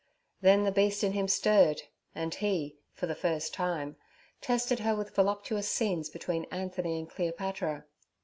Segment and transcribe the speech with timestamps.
[0.41, 1.83] Then the beast in him stirred,
[2.15, 3.97] and he for, the first time,
[4.41, 7.85] tested her with voluptuous scenes between Anthony and Cleopatra.